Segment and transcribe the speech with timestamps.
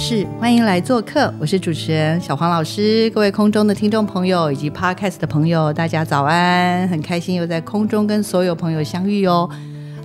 [0.00, 3.10] 是，欢迎来做客，我是主持人小黄老师。
[3.10, 6.88] 各位空中的听众朋友以及 Podcast 的朋友，大家早安！
[6.88, 9.50] 很开心又在空中跟所有朋友相遇哦。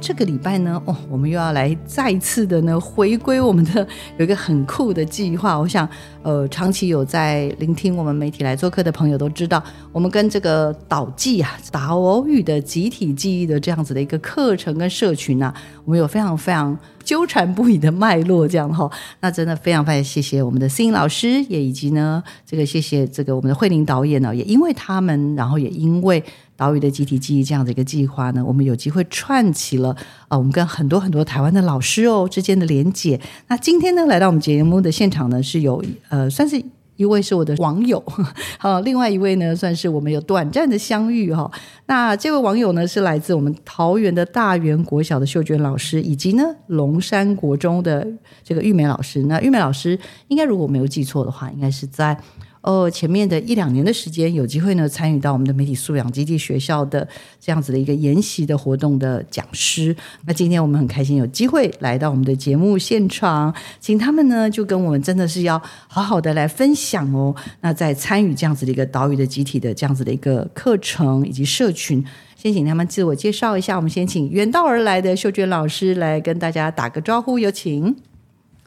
[0.03, 5.57] 这个礼拜呢，哦，我们又要来再次的呢回归我们的有一个很酷的计划。
[5.57, 5.87] 我想，
[6.23, 15.53] 呃，长期有在聆听我们媒体来做客的朋友都知道，我们跟这个导记啊、岛屿的集体记忆的这样子的一个课程跟社群啊，
[15.85, 18.91] 我们有非常非常纠缠不已的脉络，这样哈。
[19.21, 26.21] 那真的非常非常谢谢我们的思颖老师，也以及呢，这个谢谢这个我们的慧玲导演呢，也因为他们，然后也因为。
[26.63, 29.93] 岛屿的集体记忆这样的一个计划呢，我们有机会串起了
[30.29, 33.19] 啊，我们跟很多很多台湾的老师哦之间的连结。
[33.49, 36.63] 那今天呢，来到我们节目的现场呢，是有呃，算是
[36.95, 38.01] 一位是我的网友，
[38.57, 41.51] 好，另外一位呢，算是我们有短暂的相遇哈。
[41.87, 48.07] 那这位网友呢，是来自我们桃园的大园国小的秀娟老师，以及呢龙山国中的
[48.41, 49.23] 这个玉梅老师。
[49.23, 52.17] 那玉梅老师应该如果没有记错的话，应该是在。
[52.63, 57.05] 哦，前面的一两年的时间，有机会呢参与到我们的媒体素养基地学校的
[57.37, 59.93] 这样子的一个研习的活动的讲师。
[60.25, 67.35] 那今天我们很开心有机会来到我们的节目现场，请他们呢就跟我们真的是要好好的来分享哦。
[67.59, 72.01] 那在参与这样子的一个岛屿的集体的这样子的一个课程以及社群，
[72.37, 73.75] 先请他们自我介绍一下。
[73.75, 77.93] 我们先请远道而来的秀娟老师来跟大家打个招呼，有请。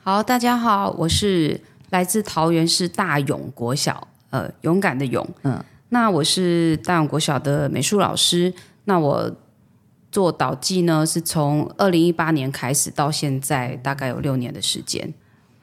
[0.02, 1.58] 好，大家好，我是。
[1.90, 8.52] 来自桃园市大勇国小，呃，勇敢的勇，嗯，那我是大勇国小的美术老师，
[8.84, 9.30] 那我
[10.10, 15.12] 做导记呢，是从二零一八年开始到现在，大概有六年的时间。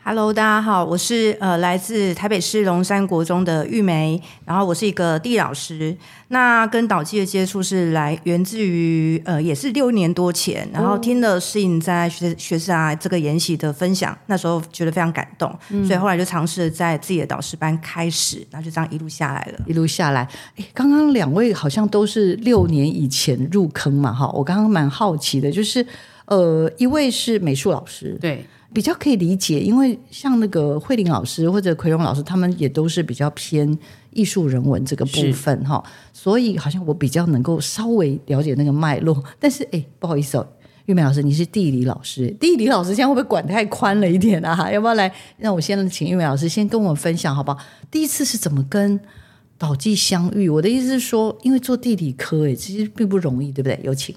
[0.05, 5.95] Hello，大家好，我是呃来自台北市龙山国中的玉梅，然后我是一个地理老师。
[6.27, 15.49] 那跟导记的接触是来源自于呃也是六年多前，然后听了适应在学学生啊这个研习的分享，那时候觉得非常感动，
[15.85, 20.27] 所以后来就尝试在自己的导师班开始，然后就这样一路下来了，一路下来。
[20.57, 25.85] 哎，刚刚两位好像都是六年以前入坑嘛，哈，我刚刚蛮好奇的，就是
[26.25, 28.45] 呃一位是美术老师，对。
[28.73, 33.77] 比较可以理解，因为像那个慧玲老师或者奎荣老师，他们也都是比较偏
[34.11, 39.23] 艺术人文这个部分哈，所以好像我比较能够稍微了解那个脉络。
[39.39, 40.47] 但是哎，不好意思哦，
[40.87, 44.71] 玉梅老师，你是地理老师，地理老师现在会不会管太宽了一点啊？
[44.71, 47.57] 要不要来让我先请玉梅老师先跟我们分享好不好？
[47.91, 48.99] 第一次是怎么跟
[49.57, 50.49] 导记相遇？
[50.49, 53.79] 我的意思是说，因为做地理科哎，其实并不容易，对不对？
[53.83, 54.15] 有请。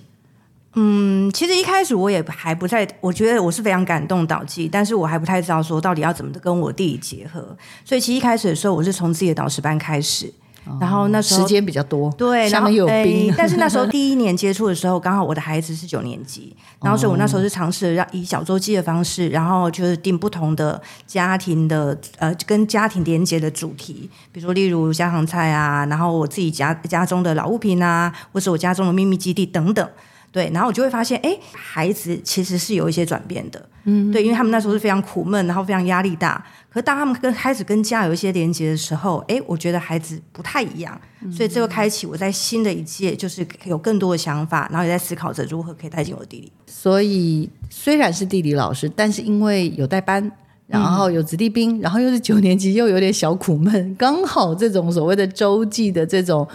[0.78, 7.56] 嗯，其实一开始我也还不太，我觉得我是非常感动导记，但是我还不太知道说到底要怎么跟我弟弟结合。
[7.82, 10.30] 所以其实一开始的时候，我是从自己的导师班开始，
[10.78, 13.32] 然后那时候时间比较多，对，下面有兵。
[13.38, 29.88] 但是那时候第一年接触的时候，刚好我的孩子是九年级，然后所以我那时候是尝试让以小周记的方式，然后就是定不同的家庭的呃跟家庭连接的主题，比如说例如家常菜啊，然后我自己家家中的老物品啊，或是我家中的秘密基地等等。
[30.32, 36.44] 对，然后我就会发现，哎，孩子其实是有一些转变的，嗯，对，因为他们那时候是非常苦闷，然后非常压力大。
[36.68, 41.00] 可是当他们跟开始跟家有一些连接的时候，哎，我觉得孩子不太一样，
[41.32, 46.52] 所以这个开启我在新的一届就是有更多的想法，然后也在思考着如何可以带进我的地理。
[46.66, 50.30] 所以虽然是地理老师，但是因为有带班，
[50.66, 56.46] 然后有子弟兵，然后又是九年级，又有点小苦闷，刚好这种所谓的周记的这种。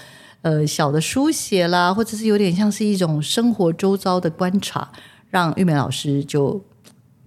[0.42, 4.92] 呃，小的书写啦，或者是有点像是一种生活周遭的观察，
[5.30, 6.60] 让玉梅老师就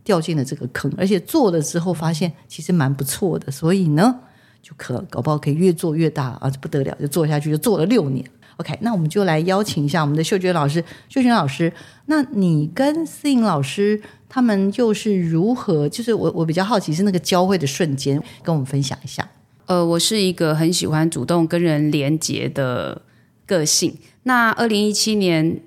[0.02, 4.20] 掉进了这个坑，而且做了之后发现其实蛮不错的，所以呢，
[4.60, 8.24] 就可搞不好可以越做越大啊，不得了，就做下去，就做了六年。
[8.56, 11.72] OK，那我们就来邀请一下我们的秀娟老师，秀娟老师，
[12.06, 15.88] 那你跟思颖老师他们又是如何？
[15.88, 19.28] 就是我我比较好奇是那个交汇的瞬间，跟我们分享一下。
[19.66, 23.00] 呃，我是一个很喜欢主动跟人连接的
[23.46, 23.96] 个性。
[24.24, 25.60] 那二零一七年，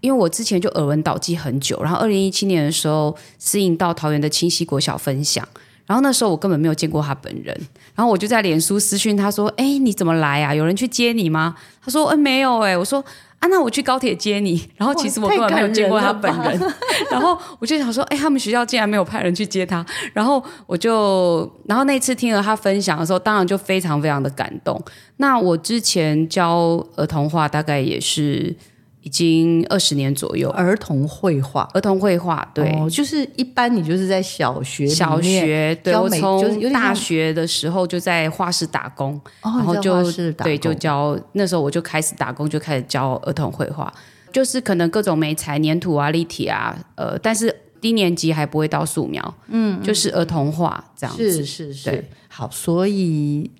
[0.00, 5.46] 因为我之前就耳闻岛记很久，然后二零一七年的时候适应到桃园的清溪国小分享，
[5.86, 7.54] 然后那时候我根本没有见过他本人，
[7.94, 10.54] 然后我就在脸书私讯他说：“哎，你怎么来啊？
[10.54, 13.04] 有人去接你吗？”他说：“嗯，没有。”哎，我说
[13.40, 16.72] ：“啊，那我去高铁接你。”然后其实我根本没有见过他本人。
[17.10, 19.84] 然后我就想说：“哎，他们学校竟然没有派人去接他。”
[20.14, 24.80] 然后我就，然后那次听了他分享的时候，当然就非常非常的感动。
[25.16, 28.54] 那我之前教儿童画，大概也是。
[29.02, 40.02] 已经二十年左右，儿童绘画，儿童绘画，对，就是一般你就是在小学、小学，对我从大学的时候就在画室打工，然后就
[40.44, 43.92] 对，就教那时候我就开始打工，就开始教儿童绘画，
[44.32, 53.50] 就是可能各种媒材、粘土啊、立体啊，呃，但是低年级还不会到素描，嗯，就是儿童画这样子，是是是，好，所以。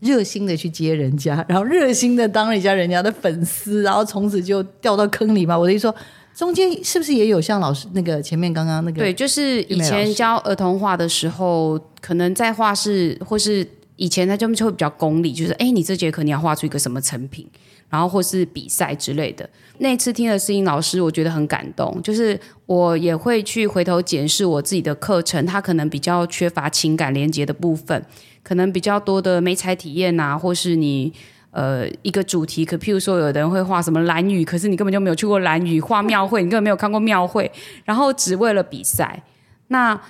[0.00, 5.58] 热心的去接人家， 然后热心的当人家人家的粉丝，然后从此就掉到坑里嘛。
[5.58, 5.94] 我的意思说，
[6.34, 8.98] 中间是不是也有像老师那个前面刚刚那个？
[8.98, 13.66] 对，就是以前教儿童画的时候，可能在画室或是
[13.96, 17.44] 以前他就会比较功利，就是哎，你这节课你要画出一个什么成品，
[17.88, 19.48] 然后或是比赛之类的。
[19.78, 28.04] 那次听了思音老师，我觉得很感动，就是我也会去回头检视我自己的课程，他可能比较缺乏情感连接的部分。
[28.48, 31.12] 可能比较多的美彩体验呐，或是你
[31.50, 37.52] 呃一个主题，可譬如说有的人会画什么蓝雨，可是你根本就没有去过蓝雨画庙会，你根本没有看过庙会，
[37.84, 39.22] 然后只为了比赛，
[39.66, 40.00] 那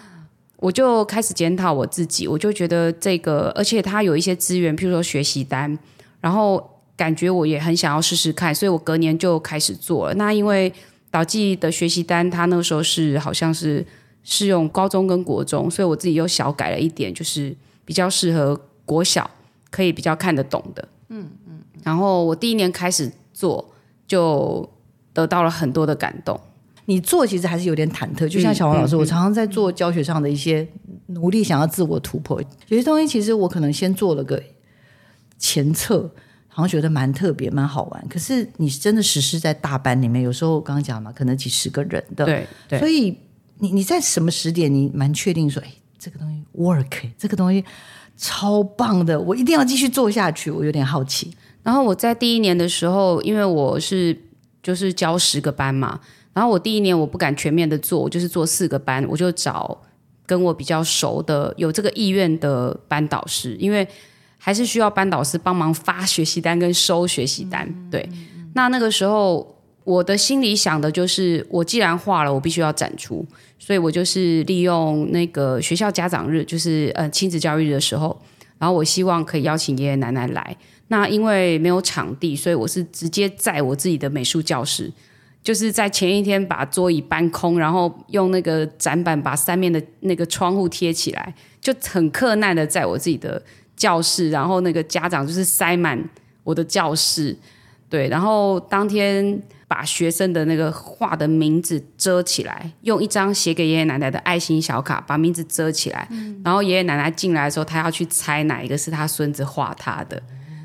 [0.58, 5.76] 我就开始检讨我自己，我就觉得这个，而且它有一些资源，譬如说学习单，
[6.20, 10.14] 然后感觉我也很想要试试看，所以我隔年就开始做了。
[10.14, 10.72] 那因为
[11.10, 13.84] 导记的学习单，它那个时候是好像是
[14.22, 17.52] 适用高中跟国中，所以我自己又小改了一点，就是。
[17.88, 18.54] 比较适合
[18.84, 19.30] 国小，
[19.70, 20.86] 可以比较看得懂的。
[21.08, 21.60] 嗯嗯。
[21.82, 23.72] 然后我第一年开始做，
[24.06, 24.68] 就
[25.14, 26.38] 得到了很多的感动。
[26.84, 30.68] 你做其实还是有点忐忑，就像小王老师，我常常在做教学上的一些
[31.06, 32.38] 努力，想要自我突破。
[32.66, 34.42] 有些东西其实我可能先做了个
[35.38, 36.12] 前测，
[36.46, 38.06] 好像觉得蛮特别、蛮好玩。
[38.10, 42.78] 可是你真的实施在大班里面，有时候刚刚讲嘛，可能几十个人的，对对。
[42.78, 43.16] 所以
[43.60, 45.72] 你你在什么时点，你蛮确定说，哎？
[45.98, 47.64] 这个东西 work，这个东西
[48.16, 50.50] 超棒的，我一定要继续做下去。
[50.50, 51.32] 我有点好奇。
[51.62, 54.16] 然后我在第一年的时候，因为我是
[54.62, 56.00] 就是教十个班嘛，
[56.32, 59.80] 然后我第一年我不敢全面的做，我就是做四个班，我就找
[60.26, 63.86] 跟我比较熟的、有这个意愿的班导师，因为
[64.36, 67.72] 还是需要班导师帮忙发学习单跟收学习单。
[67.90, 68.08] 对，
[68.54, 69.57] 那那个时候。
[69.88, 73.26] 我的心里想的就是，我既然画了，我必须要展出，
[73.58, 78.20] 所以我就是利用那个学校家长日，就是呃亲子教育日的时候，
[78.58, 80.54] 然后我希望可以邀请爷爷奶奶来。
[80.88, 84.92] 那因为没有场地，所以我是直接在我自己的美术教室，
[85.42, 93.42] 就是在前一天把桌椅搬空，然后用那个展板把三面的那个窗户贴起来，就很困难的在我自己的
[93.74, 95.98] 教室，然后那个家长就是塞满
[96.44, 97.34] 我的教室，
[97.88, 99.42] 对，然后当天。
[99.68, 106.08] 把学生的那个画的名字遮起来，用一张写给爷爷奶奶的爱心小卡把名字遮起来，
[106.42, 110.20] 然后爷爷奶奶进来的时候，他要去猜哪一个是他孙子画他的。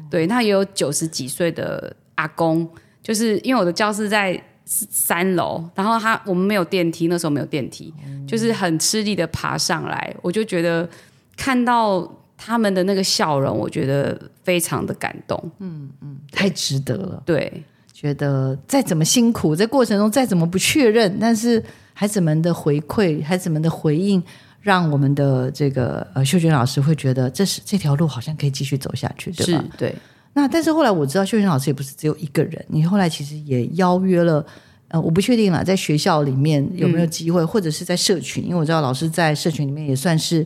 [0.09, 2.65] 对，那也有九十几岁的阿公，
[3.01, 7.93] 就是因为我的教室在三楼，然后他我们没有电梯，那时候没有电梯，
[8.25, 10.87] 就是很吃力的爬上来，我就觉得
[11.35, 15.51] 看到他们的那个笑容，我觉得非常的感动。
[15.59, 17.21] 嗯嗯，太值得了。
[17.25, 17.63] 对。
[18.03, 24.21] 觉得再怎么辛苦，在过程中再怎么不确认，但是孩子们的回馈、孩子们的回应，
[24.59, 29.63] 让我们的这个呃秀娟老师会觉得这是这条路好像可以继续走下去，对吧？
[29.77, 29.95] 对。
[30.33, 34.45] 那但是后来我知道秀娟老师也不是只有一个人，你后来其实也邀约了
[34.89, 40.45] 呃，我不确定了，在学校里面有没有机会，或者是在社群，因为我知道老师在社群里面也算是。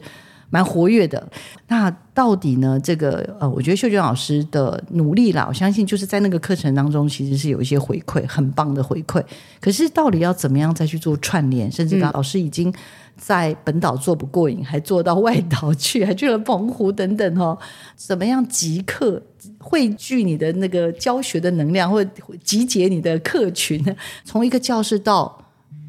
[0.50, 1.27] 蛮活跃的，
[1.68, 2.80] 那到底呢？
[2.82, 9.22] 这个呃，我觉得秀娟老师的努力啦，我相信就是在那个课程当中，其实是有一些回馈，很棒的回馈。
[9.60, 11.70] 可是到底要怎么样再去做串联？
[11.70, 12.74] 甚至老师已经
[13.18, 17.58] 在本岛做不过瘾，还做到外岛去，还去了澎湖等等哦。
[17.98, 19.22] 怎么样即刻
[19.60, 22.01] 汇聚你的那个教学的能量，或
[22.42, 23.84] 集结你的客群，
[24.24, 25.38] 从一个教室到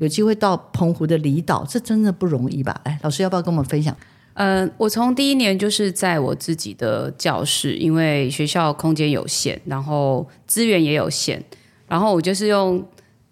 [0.01, 2.79] 有机会到澎湖的离岛，这真的不容易吧？
[2.83, 3.97] 哎，老师要不要跟我们分享？
[4.41, 11.43] 嗯，我从第一年就是在我自己的教室，因为学校空间有限，然后资源也有限，
[11.89, 12.81] 然后我就是用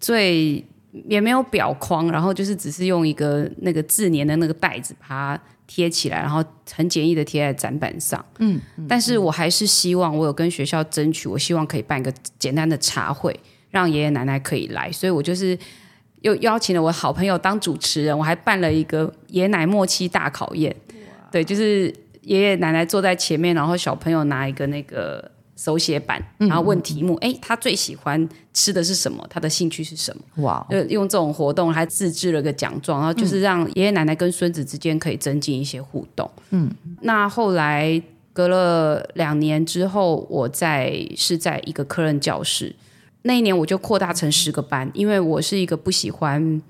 [0.00, 0.64] 最
[1.08, 6.44] 也没有表框，然后就是只是用一个那个自粘的那个袋子把它贴起来，然后
[6.74, 8.24] 很简易的贴在展板上。
[8.40, 13.38] 嗯，但是我还是希望我有跟学校争取，我希望可以办一个简单的茶会，
[13.70, 15.56] 让爷爷奶奶可以来，所以我就是。
[16.22, 20.74] 又邀请了我好朋友当主持人，我还办了一个爷奶默契大考验。
[21.36, 29.22] 对，就是爷爷奶奶坐在前面，然后小朋友拿一个那个手写板，然后问题目，哎，他最喜欢吃的是什么？
[29.28, 30.42] 他的兴趣是什么？
[30.42, 36.30] 哇，就用这种活动还自制了个奖状，然后就是让爷爷奶奶跟孙子之间可以增进一些互动。
[36.48, 36.70] 嗯，
[37.02, 38.02] 那后来
[38.32, 42.74] 隔了两年之后，我在是在一个科任教室，
[43.24, 46.62] 那一年我就扩大成十个班，因为我是一个不喜欢。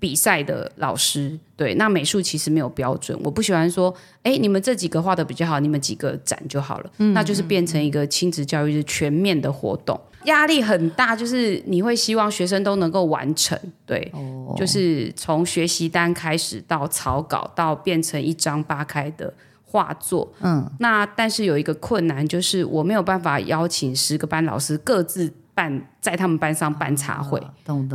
[0.00, 14.12] 比赛的老师，对，那美术其实没有标准，我不喜欢说，哎，你们这几个画的比较好，你们几个展就好了，那就是变成一个亲子教育是全面的活动，压力很大，就是你会希望学生都能够完成，对，
[14.56, 25.32] 就是从学习单开始到草稿到变成一张八开的画作，嗯，那但是有一个困难就是我没有办法邀请十个班老师各自。
[25.58, 27.42] 办在他们班上办茶会，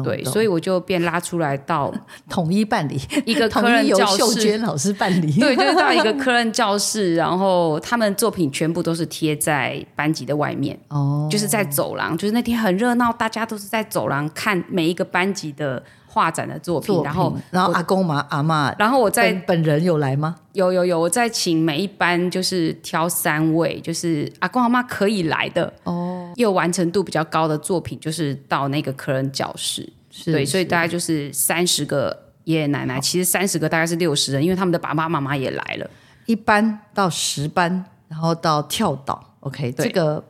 [0.04, 1.94] 对，所以我就便拉出来到
[2.30, 15.82] 统一办理一个科任教室，老师办理，对，就是到一个科任教室，然后他们作品全部都是贴在班级的外面，哦，就是在走廊，就是那天很热闹，大家都是在走廊看每一个班级的。
[16.14, 20.36] 画展的作品，然后然后阿公嘛阿妈，然后我在本人有来吗？
[20.52, 29.92] 有有有，我在请每一班就是挑三位，就是阿公阿妈可以来的哦，又完成度比较高的作品，就是到那个客人教室，
[30.26, 35.90] 对，所以大概就是三十个爷爷奶奶，其实三十个大概是六十人，因为他们的爸爸妈妈也来了，
[36.28, 40.24] 一班到十班，然后到跳岛，OK，这个。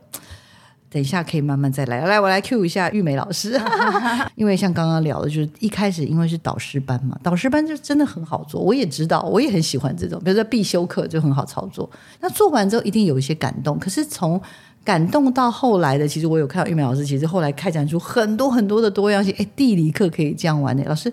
[0.94, 3.60] 等一下可以慢慢再来，来我来 Q 一下玉梅老师，
[4.36, 11.90] 因为像刚刚聊的，就是一开始因为是导师班嘛，导师班就真的很好做，我也知道，我也很喜欢这种，比如说必修课就很好操作。
[12.20, 14.40] 那做完之后一定有一些感动，可是从
[14.84, 19.34] 感动到后来的，其实我有看到玉梅老师，其实后来开展出很多很多的多样性。
[19.36, 21.12] 哎，地理课可以这样玩的，老师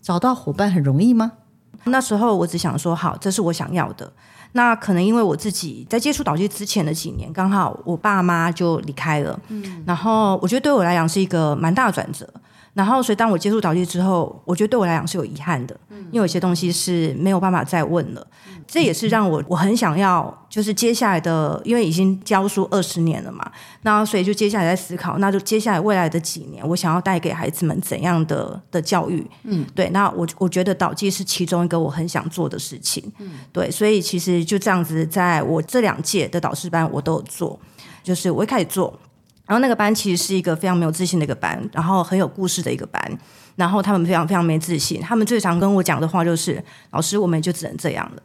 [0.00, 1.32] 找到伙伴很容易吗？
[1.86, 4.12] 那时候我只想说，好，这是我想要的。
[4.52, 12.28] 那可能因为我自己在接触导机之前的几年，刚好我爸妈就离开了，嗯，然后我觉得对我来讲是一个蛮大的转折。
[12.80, 15.78] 然后，所以当我接触导机之后，我觉得对我来讲是有遗憾的，
[16.10, 18.26] 因为有些东西是没有办法再问了。
[18.66, 23.44] 这也是让我我很想要，就是接下来的，因为已经教书二十年了嘛，
[23.82, 29.30] 那所以就接下来在思考，那就接下来未来的几年，我想要带给孩子们怎样的的教育？
[29.42, 33.04] 嗯，对，那我我觉得导机是其中一个我很想做的事情。
[33.18, 37.60] 嗯，对，所以其实就这样子，在我这两届的导师班，我都有做，
[38.02, 38.98] 就是我一开始做。
[39.50, 43.18] 然后那个班其实是一个非常没有自信的一个班，然后很有故事的一个班，
[43.56, 48.22] 然后他们非常非常没自信，他们最常跟我讲的话就是：“老师，我们就只能这样了。”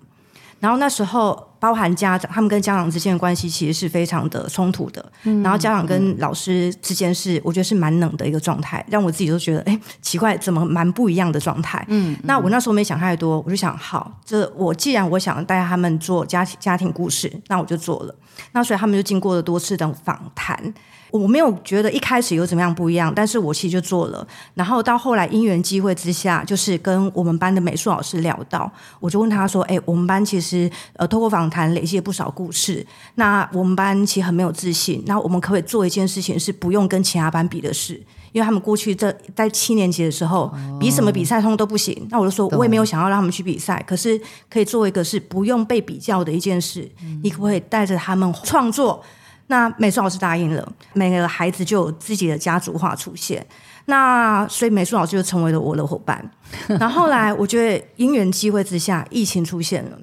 [0.61, 5.03] 然后那时候，包含家长，他们跟家长之间的关系其实是非常的冲突的。
[5.43, 11.83] 然后家长跟老师之间是，我觉得是蛮冷的一个状态，让我自己都觉得，哎，奇怪，怎么蛮不一样的状态？
[11.89, 18.15] 嗯，那我那时候没想太多，我就想，好，这我既然我想带他们做家庭家庭故事，那我就做了。
[18.51, 20.73] 那所以他们就经过了多次的访谈。
[21.17, 24.27] 我没有觉得一开始有怎么样不一样，但是我其实就做了。
[24.53, 28.69] 然后到后来因缘机会之下，就是跟我们班的美术老师聊到，
[28.99, 32.85] 我就问他说：“哎，我们班其实呃，透过访谈累积了不少故事。
[33.15, 35.01] 那我们班其实很没有自信。
[35.05, 37.93] 那我们可不可以做一件事情，是不用跟其他班比的事？
[38.31, 42.05] 因为他们过去这在七年级的时候，比什么比赛通都不行。
[42.09, 44.19] 那我就说，我也没有想要让他们去比赛，可是
[44.49, 46.89] 可以做一个是不用被比较的一件事。
[47.23, 49.01] 你可不可以带着他们创作？”
[49.47, 53.45] 那美术老师答应了，每个孩子就有自己的家族画出现。
[53.85, 56.31] 那所以美术老师就成为了我的伙伴。
[56.79, 59.97] 然后来，我觉得因缘机会之下，疫情出现了。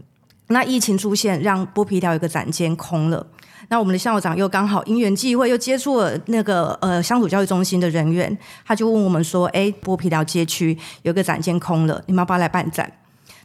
[0.48, 3.26] 那疫情出现，让剥皮寮一个展间空了。
[3.68, 12.92] 那我们的校长又刚好因缘际会，又接触了那个呃乡土教育中心的人员，他就问我们说：“哎，剥皮寮街区有个展间空了，你们要不要来办展？”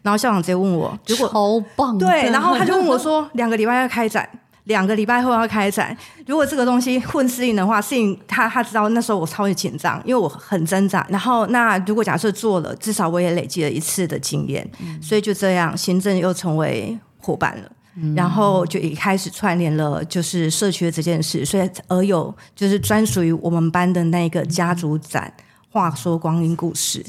[0.04, 4.30] 然后校长直接问我：“如果超棒，对。”然后他就问我说：“两个礼拜要开展。”
[4.67, 5.95] 两个礼拜后要开展，
[6.25, 11.05] 如果这个东西混适应的话，适应他他知道那时候我超级紧张，因为我很挣扎。
[11.09, 14.69] 然后那如果假设做了，至少我也累积了一次的经验，
[15.01, 17.71] 所以就这样，行政又成为伙伴了，
[18.15, 25.31] 然后就一开始串联了，就是社区的这件事，所以而有就是专属于我们班的那个家族展。
[25.69, 27.03] 话说光阴故事，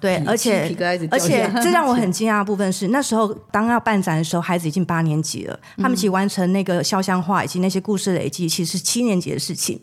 [0.00, 0.76] 对，而且
[1.10, 9.80] 而且 这让我很惊讶的部分是，那时候当要办展的时候，孩子已经八年级了，他们其实完成那个肖像画以及那些故事累积，其实是七年级的事情。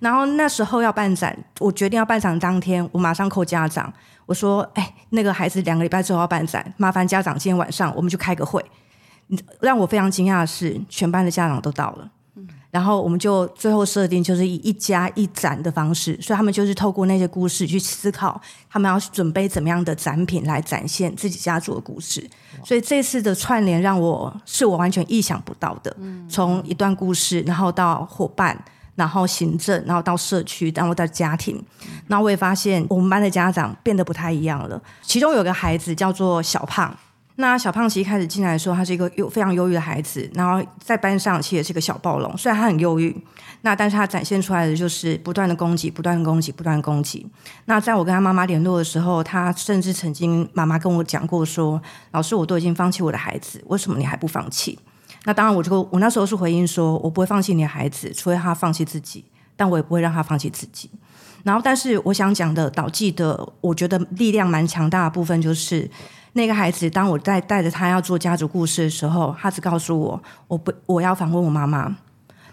[0.00, 3.92] 然后那时候要办展，我决定要办展当天，我马上扣家长，
[4.24, 8.64] 我说：“哎，那个孩子两个礼拜之后要办展，麻烦家长今天晚上我们就开个会。”
[9.60, 12.08] 让我非常惊讶的是，全班的家长都到了。
[12.76, 22.22] 然后我们就最后设定就是以一家一展的方式，所以他们就是透过那些故事去思考，他们要准备怎么样的展品来展现自己家族的故事。
[22.62, 25.96] 所以这次的串联让我是我完全意想不到的，
[26.28, 28.54] 从一段故事，然后到伙伴，
[28.94, 31.58] 然后行政，然后到社区，然后到家庭，
[32.06, 34.78] 然后我也发现我们班的家长变得不太一样了。
[35.00, 36.94] 其中有个孩子叫做小胖。
[37.38, 42.34] 那小胖其实一开始进来的时候，他是一个忧非常忧郁的孩子，然后在班上其实也是个小暴龙。
[42.36, 43.14] 虽然他很忧郁，
[43.60, 47.26] 那但是他展现出来的就是不断的攻击，不断的攻击，不断的攻击。
[47.66, 51.78] 那在我跟他妈妈联络的时候，他甚至曾经妈妈跟我讲过说
[52.12, 54.78] ：“老师，我都已经放弃我的孩子，为什么你还不放弃？”
[55.24, 59.22] 那当然，我就我那时候是回应说：“我不会放弃你的孩子，除非他放弃自己，
[59.56, 60.90] 但我也不会让他放弃自己。”
[61.44, 65.90] 然后，但是我想讲的导记的，我觉得力量蛮强大的部分就是。
[66.36, 71.96] 那个孩子，当我在带着他要做家族故事的时候，他只告诉我，我不我要访问我妈妈。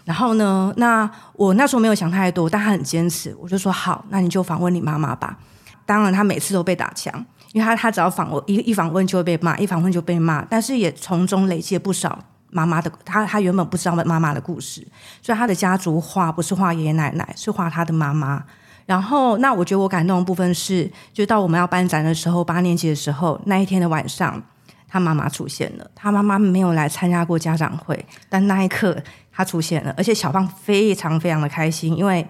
[0.04, 5.38] 然后呢，那我那时候没有想太多，但他很坚持，我就说好，那你就访问你妈妈吧。
[5.86, 7.12] 当然，他每次都被打枪，
[7.52, 12.18] 因为他他只要访问一一访问就会被骂，一访问就被骂，但是也从中累积了不少
[12.50, 14.86] 妈妈的他他原本不知道妈妈的故事，
[15.20, 18.44] 所以他的家族画不是画爷爷奶奶，是画他的妈妈。
[18.86, 24.42] 然后，那我觉得我感动的部分是，就到我们要搬展的时候，八年级的时候，那一天的晚上，
[24.86, 25.90] 他妈妈出现了。
[25.94, 28.96] 他妈妈没有来参加过家长会，但那一刻
[29.32, 32.26] 他出现了，而且小胖非常非常的开心，因为，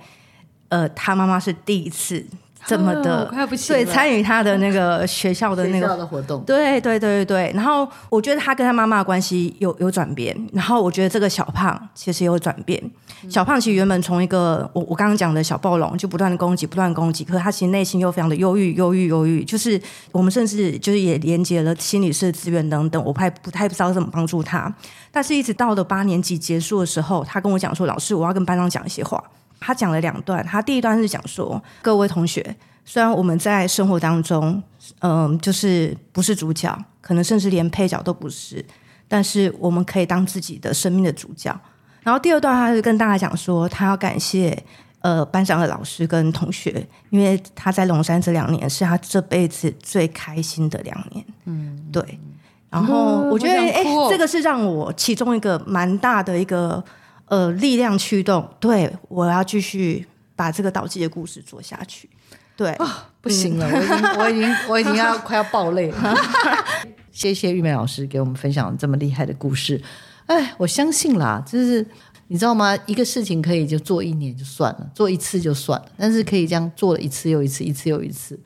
[0.68, 2.24] 呃，他妈妈是第一次。
[2.66, 3.30] 这么的，
[3.68, 7.52] 对参与他的那个学校的 那个活动，对对对对对。
[7.54, 10.34] 然后我觉得他跟他妈妈的关系有有转变。
[10.52, 12.82] 然后我觉得这个小胖其实有转变。
[13.28, 17.24] 小胖其实原本从一个我我刚刚讲的小暴龙，就不断的攻击，不断攻击。
[17.24, 19.44] 可是他其实内心又非常的忧郁，忧郁，忧郁。
[19.44, 19.80] 就是
[20.12, 23.02] 我们甚至就是也连接了心理师的资源等等。
[23.04, 24.74] 我还不太不知道怎么帮助他。
[25.10, 29.22] 但是一直到了八年级结束的时候，他跟我讲说：“老师，我要跟班长讲一些话。”
[29.64, 32.54] 他讲了两段，他第一段是讲说：各位同学，
[32.84, 34.62] 虽然我们在生活当中，
[35.00, 38.62] 嗯，就是不是主角，可能甚至连配角都不是，
[39.08, 41.58] 但是我们可以当自己的生命的主角。
[42.02, 44.62] 然后第二段，他是跟大家讲说，他要感谢
[45.00, 51.24] 呃班长的老师跟同学，因为他在龙山这两年是他这辈子最开心的两年。
[51.46, 52.20] 嗯，对。
[52.68, 56.84] 然后我觉得，哎，这个是让我其中一个蛮大的一个。
[57.26, 60.06] 呃，力量驱动，对我要继续
[60.36, 62.08] 把这个导记的故事做下去。
[62.56, 66.14] 对啊，不行了，我已经， 我已经，我已经要快要爆泪了。
[67.10, 69.80] 谢谢玉梅老师给我们分享这么厉害的故事。
[70.26, 71.84] 哎，我相信啦，就是
[72.28, 72.78] 你知道吗？
[72.86, 78.38] 一个事情可以就做一年就算了，做一次就算了，但是可以这样做了一次又一次，一次又一次。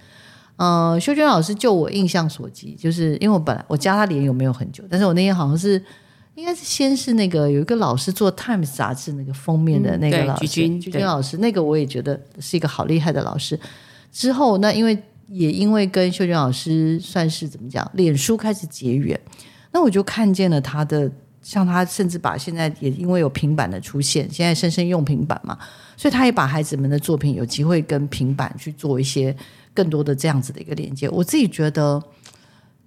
[0.57, 5.85] 嗯，修娟老师就我印象所及，就是因为我本来我加他脸有没有很久，但是我那天好像是。
[6.39, 13.59] 应该是先是那个有一个老师做《Times》杂志那个封面的那个老师，君君老师，那个我也觉得是一个好厉害的老师。
[14.13, 14.97] 之后那因为
[15.27, 19.21] 也因为跟秀娟老师算是怎么讲，脸书开始结缘，
[19.73, 21.11] 那我就看见了他的，
[21.43, 25.59] 像他甚至把现在也因为有平板的出现，现在深深用平板嘛，
[25.97, 29.37] 所以他也把孩子们的作品有机会跟平板去做一些
[29.75, 31.09] 更多的这样子的一个连接。
[31.11, 32.01] 我自己觉得。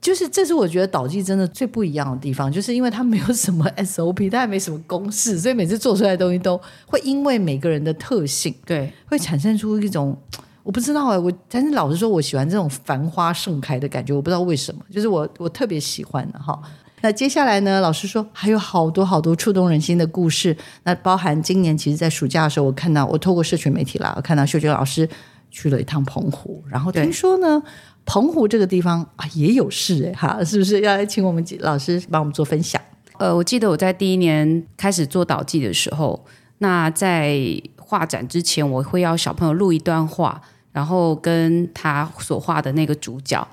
[0.01, 10.17] 就是，这是我觉得导记真的最不一样的地方，就是因为它没有什么 SOP，它也没什么公式，所以每次做出来的东西都会因为每个人的特性，对，会产生出一种
[10.63, 16.59] 我不知道哎，我但是老实说，我喜欢这种繁花盛开的感觉，我不知道为什么，就是我我特别喜欢的哈。
[17.01, 25.07] 那接下来呢，老师说还有好多好多触动人心的故事，那包含今年其实，在暑假的时候，我看到我透过社群媒体啦，我看到秀娟老师
[25.51, 27.61] 去了一趟澎湖，然后听说呢。
[28.05, 32.81] 澎湖这个地方啊，也有事哎哈， 是不是要来请我们老师帮我们做分享？
[33.17, 36.25] 呃，我记得我在第一年开始做导记的时候，
[36.57, 37.39] 那在
[37.77, 43.47] 画展之前，我会要小朋友录一段话，然后跟他所画的那个主角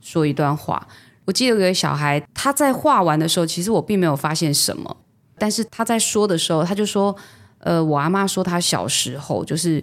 [0.00, 0.86] 说一段话。
[1.24, 4.96] 我记得有个小孩，他在画完的时候，其实我并没有发现什么，
[5.38, 7.16] 但是他在说的时候，他就说
[7.60, 9.82] ：“呃，我阿妈说他小时候就是。”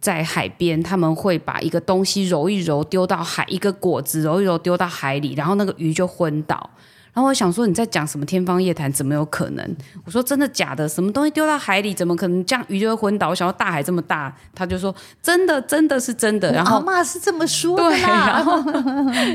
[0.00, 6.70] 在海边，他们会把一个东西揉一揉，丢到海；一个果子揉一揉，丢到海里，然后那个鱼就昏倒。
[7.12, 8.90] 然后我想说，你在讲什么天方夜谭？
[8.92, 9.76] 怎么有可能？
[10.04, 10.88] 我说真的假的？
[10.88, 13.30] 什么东西丢到海里，怎么可能这样鱼就会昏倒？
[13.30, 16.52] 我想到大海这么大，他就说真的，真的是真的。
[16.52, 17.82] 然后阿妈是这么说的。
[17.82, 18.64] 对，然后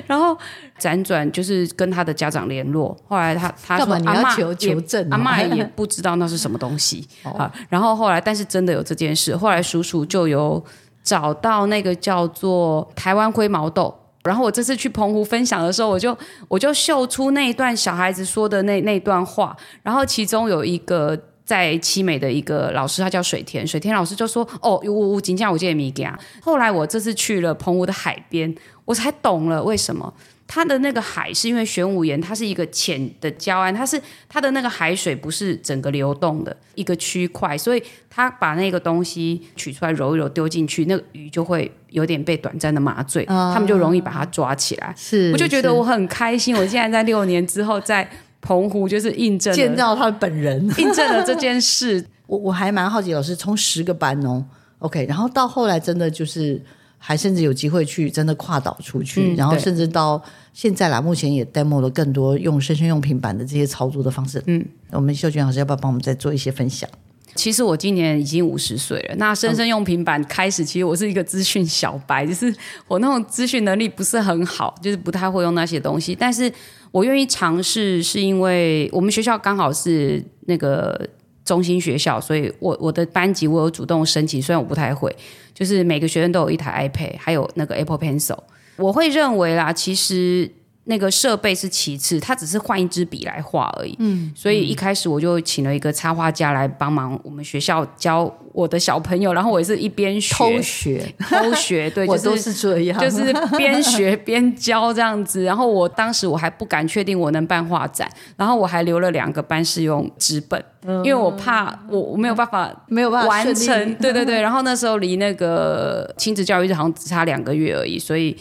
[0.08, 0.38] 然后
[0.80, 2.98] 辗转就是跟他的家长联络。
[3.08, 7.52] 后来他他说你要求求证，阿妈也不知道那是什么东西 啊。
[7.68, 9.36] 然后后来，但是真的有这件事。
[9.36, 10.64] 后来叔叔就有
[11.04, 13.94] 找到那个叫做台湾灰毛豆。
[14.26, 28.54] 然后我这次去澎湖分享的时候，我就我就秀出那一段小孩子说的那那段话，然后其中有一个在七美的一个老师，他叫水田，水田老师就说：“哦，我我金价我见米给啊。”后来我这次去了澎湖的海边，
[28.86, 30.12] 我才懂了为什么。
[30.48, 44.94] 它的那个海是因为玄武岩，它是一个浅的礁岸，它是它的那个海水不是整个流动的一个区块，所以它把那个东西取出来揉一揉丢进去，那个鱼就会有点被短暂的麻醉，他们就容易把它抓起来。
[44.96, 48.08] 是，我就觉得我很开心，我现在在六年之后在
[48.42, 52.06] 澎湖就是印证了见到他本人，印证了这件事。
[52.28, 54.44] 我我还蛮好奇，老师从十个班哦
[54.80, 56.60] ，OK，然后到后来真的就是
[56.98, 60.22] 还甚至有机会去真的跨岛出去，然后甚至到
[60.54, 64.42] 现在啦，目前也 demo 了更多用生生用平板的这些操作的方式。
[64.48, 66.90] 嗯，我们秀娟老师要不要帮我们再做一些分享？
[67.36, 72.56] 其实我今年已经五十岁了，那生生用平板开始，其实我是一个资讯小白，就是
[72.88, 76.16] 我那种资讯能力不是很好，就是不太会用那些东西。
[76.16, 76.50] 但是
[76.92, 80.98] 我愿意尝试，是因为我们学校刚好是那个
[81.46, 85.16] 中心学校，所以我我的班级我有主动申请，虽然我不太会，
[85.54, 88.40] 就是每个学生都有一台 iPad，还有那个 Apple Pencil。
[88.78, 90.52] 我会认为啦，其实
[90.86, 93.96] 那个设备是其次，他只是换一支笔来画而已。
[94.00, 105.44] 嗯，所以一开始我就请了一个插画家来帮忙我们学校教我的小朋友，然后我也是一边学偷学，偷学， 对，我都是是这样，就是边学 边教这样子。
[105.44, 110.64] 然后我当时我还不敢确定我能办画展，然后我还留了两个班是用纸本，
[111.04, 113.96] 因为我怕我我没有办法没有办法完成。
[113.96, 118.38] 对对对，然后那时候离那个亲子教育日好像只差两个月而已，所以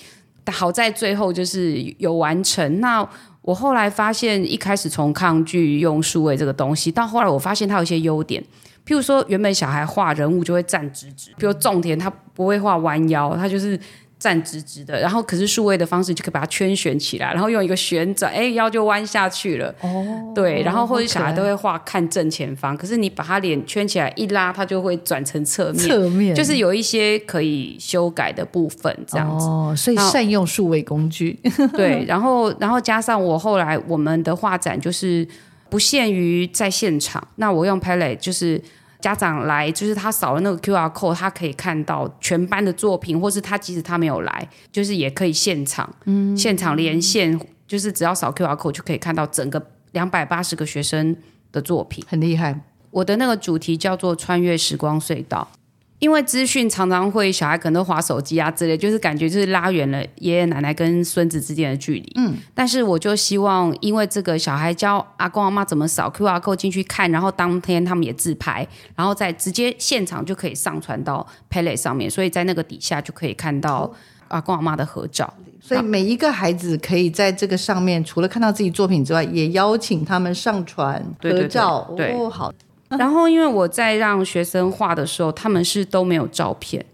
[0.52, 2.80] 好在最后就是有完成。
[2.80, 3.06] 那
[3.42, 8.42] 我后来发现，一开始从抗拒用数位这个东西，到后来我发现它有一些优点。
[8.86, 13.78] 譬如说，原本小孩画人物就会站直直，比如种田他不会画弯腰，他就是
[14.24, 14.98] 站直直的。
[14.98, 19.74] 然后可是数位的方式就可以把它圈旋起来，然后用一个旋转，哎，腰就弯下去了。
[19.82, 29.44] 哦，对，然后或者小孩都会画看正前方，可是你把他脸圈起来一拉，他就会转成侧面，侧面就是有一些可以修改的部分，这样子。
[29.46, 31.38] 哦，所以善用数位工具，
[31.76, 35.28] 对，然后然后加上我后来我们的画展就是
[35.68, 38.60] 不限于在现场，那我用 Palette 就是
[39.04, 49.62] 家长来，就是他扫了那个 QR code，他可以看到全班的作品，或是他即使他没有来，就是也可以现场，嗯，现场连线，就是只要扫 QR code 就可以看到整个
[49.92, 51.14] 两百八十个学生
[51.52, 52.02] 的作品。
[52.08, 52.58] 很厉害。
[52.90, 55.46] 我的那个主题叫做“穿越时光隧道”，
[56.04, 62.12] 因为资讯常常会小孩可能都划手机啊之类，就是感觉就是拉远了爷爷奶奶跟孙子之间的距离。
[62.16, 73.90] 嗯，但是我就希望，因为这个小孩教阿公阿妈怎么扫 QR code 进去看，然后当天他们也自拍，然后再直接现场就可以上传到 p a l e 上面，所以在那个底下就可以看到
[74.28, 75.32] 阿公阿妈的合照。
[75.58, 81.90] 所以每一个孩子可以在这个上面，除了看到自己作品之外，也邀请他们上传对对对合照。
[81.96, 82.52] 对哦，好，
[82.98, 86.84] 然后，因为我在让学生画的时候，他们是都没有照片，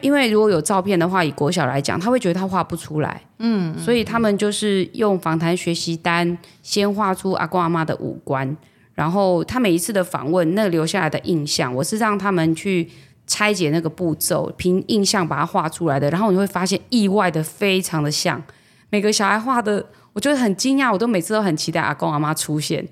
[0.00, 8.56] 因为如果有照片的话，以国小来讲，他会觉得他画不出来，嗯，所以他们就是用访谈学习单先画出阿公阿妈的五官，
[8.94, 12.90] 然后他每一次的访问，那留下来的印象，我是让他们去
[13.26, 18.42] 拆解那个步骤，凭印象把它画出来的，然后你会发现意外的非常的像，
[18.88, 22.86] 每个小孩画的，我觉得很惊讶，我都每次都很期待阿公阿妈出现。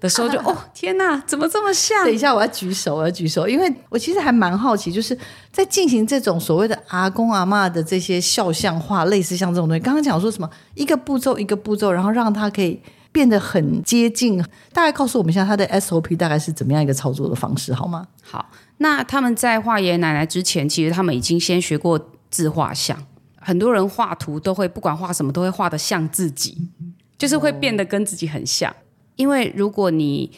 [0.00, 2.04] 的时候就 哦天哪，怎么这么像？
[2.04, 5.16] 等一下，我要举手，我要举手，因为我其实还蛮好奇，就是
[5.50, 9.82] 在进行这种所谓的阿公阿嬷的这些肖像画，类似像这种东西。
[9.82, 12.80] 刚刚讲说什么一个步骤一个步骤，然后让它可以
[13.10, 14.42] 变得很接近。
[14.72, 18.06] 大概告诉我们一下它的 SOP 大概是怎么样一个操作的方式，好吗？
[18.22, 21.98] 好，那他们在画爷爷奶奶之前，其实他们已经先学过
[22.30, 22.96] 自画像。
[23.38, 26.68] 很多人画图都会不管画什么，都会画的像自己，
[27.16, 28.74] 就是会变得跟自己很像。
[29.16, 30.30] 因为如果你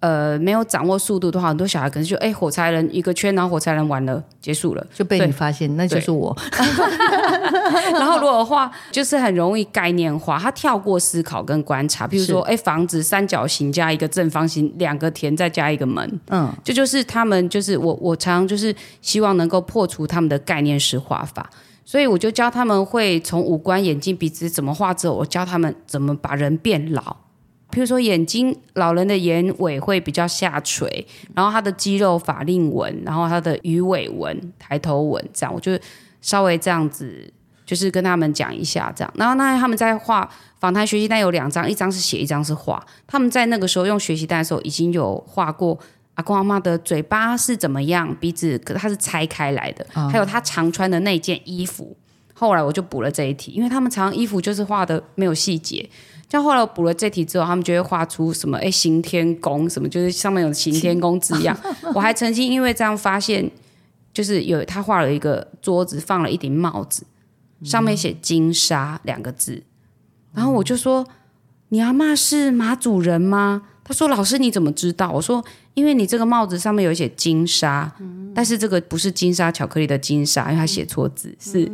[0.00, 4.86] 呃没有掌握速度的话，很多小孩可能就哎火柴人一个圈，然后火柴人完了结束了。
[4.94, 6.34] 就被你对发现，那就是我。
[7.92, 21.50] 然后如果画就是很容易概念化，他跳过思考跟观察，比如说哎房子三角形加一个正方形，两个田再加一个门，嗯，这就是他们就是我我常常就是希望能够破除他们的概念式画法。
[21.84, 27.16] 所以我就教他们会从五官、眼睛、鼻子怎么画之后，我教他们怎么把人变老。
[27.70, 35.78] 比如说眼睛，老人的眼尾会比较下垂，然后他的肌肉法令纹，然后他的鱼尾纹、抬头纹，这样我就
[36.20, 37.32] 稍微这样子，
[37.64, 39.12] 就是跟他们讲一下这样。
[39.16, 40.28] 然后那他们在画
[40.58, 42.84] 访谈学习单有两张，一张是写，一张是画。
[43.06, 45.78] 他们在那个时候用学习单的时候，已经有画过
[46.14, 51.96] 阿公阿妈的嘴巴是怎么样，鼻子可它是拆开来的，还有他常穿的那件衣服。
[52.34, 55.88] 后来我就补了这一题，因为他们常常衣服就是画的没有细节。
[56.30, 61.58] 像后来我补了这题之后，他们就会画出什么哎行天宫什么，就是上面有行天宫字样。
[61.92, 63.50] 我还曾经因为这样发现，
[64.14, 67.02] 就是有他画了一个桌子，放了一顶帽子，
[67.64, 69.64] 上面写金沙两个字，
[70.32, 71.04] 然后我就说
[71.70, 77.92] ：“你阿妈是马主人吗？”他说：“老师你怎么知道？”我说：“因为你这个帽子上面有写金沙，
[78.32, 81.68] 但是这个不是金沙巧克力的金沙，因为他写错字是。”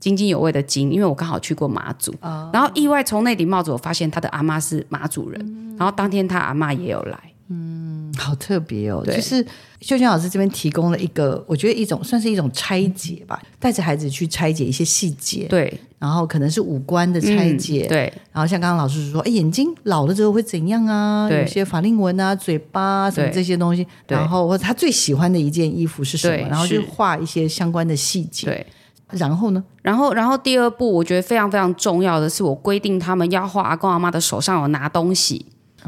[0.00, 2.14] 津津有味的津，因为我刚好去过马祖，
[2.52, 9.02] 然后意外从那顶帽子我发现他的阿妈是马祖人，然后当天他阿妈也有来，嗯，好特别哦。
[9.04, 9.44] 就是
[9.80, 21.28] 秀娟老师这边提供了一个，我觉得一种算是一种拆解吧，带着孩子去拆解一些细节，对，然后可能是五官的拆解，对，然后像刚刚老师说，哎，眼睛老了之后会怎样啊？
[21.30, 28.66] 有些法令纹啊，嘴巴啊什么这些东西，然后或者他最喜欢的一件衣服是什么，然后去画一些相关的细节，对。
[29.10, 29.64] 然后呢？
[29.80, 35.46] 然后，然后第二步，我觉得非常非常重要的是，我规定他们要画阿公阿妈的手上有拿东西。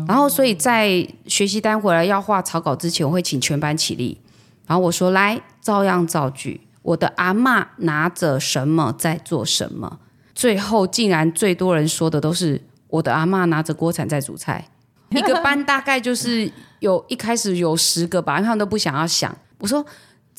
[0.09, 4.19] 然后，所以在学习单回来要画草稿之前，我会请全班起立。
[4.67, 6.63] 然后我说：“来，照样造句。
[6.81, 9.99] 我的阿妈拿着什么在做什么？”
[10.35, 14.67] 最后，竟然最多人说的都是我的阿妈拿着锅铲在煮菜。
[15.11, 19.37] 一个班大概就是有一开始有十个吧，他们都不想要想。
[19.59, 19.85] 我说。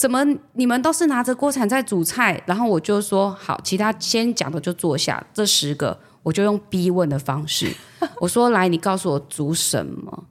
[0.01, 2.41] 怎么你们都是拿着锅铲在煮菜？
[2.47, 5.23] 然后我就说好，其他先讲的就坐下。
[5.31, 7.71] 这十个我就用逼问的方式，
[8.19, 10.23] 我说来，你告诉我煮什么？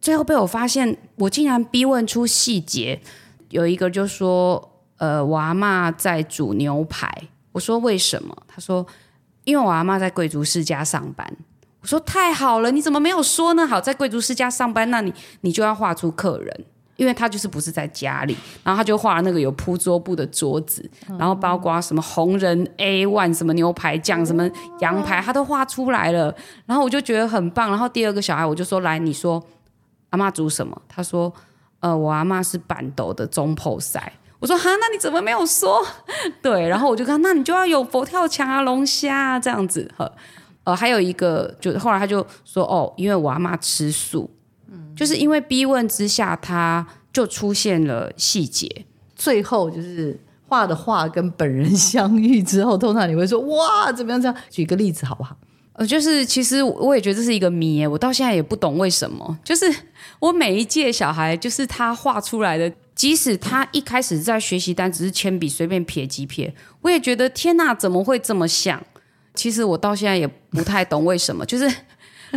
[0.00, 3.02] 最后被我发现，我竟然逼问出细节。
[3.50, 7.12] 有一个就说，呃，我阿妈在煮牛排。
[7.52, 8.34] 我说为什么？
[8.48, 8.86] 他说
[9.44, 11.36] 因为我阿妈在贵族世家上班。
[11.82, 13.66] 我说太好了，你怎么没有说呢？
[13.66, 16.64] 好，在贵族世家上班，那你你就要画出客人。
[16.96, 24.48] 因为他就是不是在家里，然后他就画了那个有铺桌布的桌子，然后包括什么红人 A one 什么牛排酱什么
[24.80, 26.32] 羊排，他都画出来了。
[26.66, 27.70] 然后我就觉得很棒。
[27.70, 29.42] 然后第二个小孩我就说：“来，你说
[30.10, 31.32] 阿妈煮什么？”他说
[31.80, 35.82] ：“呃，我阿妈是板豆的中破塞。”我说：“哈，那你怎么没有说？”
[36.42, 39.90] 对，然后我就看，那你就要有佛跳墙啊、龙虾啊这样子。
[40.64, 44.30] 呃，还有一个，就后来他就说：“哦，因为我阿妈吃素。”
[44.94, 48.84] 就是因为逼问之下，他就出现了细节。
[49.14, 54.20] 最后就是画的画跟本人相遇之后，通常你会说哇，怎么样？
[54.20, 55.36] 这样举个例子好不好？
[55.74, 59.38] 呃，就是其实我也觉得这是一个谜，我到现在也不懂为什么。
[59.42, 59.64] 就是
[60.18, 68.82] 我每一届小孩，就是他画出来的，即使他一开始在学习单只是铅笔随便撇几撇，我也觉得天哪，怎么会这么像？
[69.34, 71.70] 其实我到现在也不太懂为什么，就是。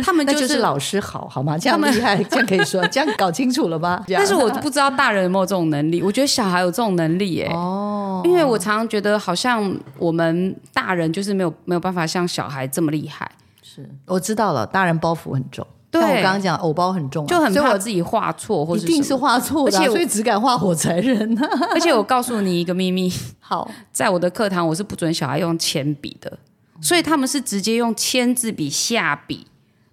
[0.04, 1.56] 他们就是老师好好吗？
[1.58, 4.02] 这样厉害， 这样可以说，这样搞清楚了吧？
[4.08, 6.02] 但是我不知道大人有没有这种能力。
[6.02, 7.50] 我觉得小孩有这种能力耶。
[7.52, 13.30] 哦，因为我常常觉得好像我们大人就是没有没有办法像小孩这么厉害。
[13.62, 15.66] 是，我知道了，大人包袱很重。
[15.88, 21.38] 对，我刚刚讲偶包很重，就很怕自己画错，或者一定是画错的，所以只敢画火柴人。
[21.72, 26.38] 而且我告诉你一个秘密，好，在我的课堂我是不准小孩用铅笔的，
[26.82, 29.46] 所以他们是直接用签字笔下笔。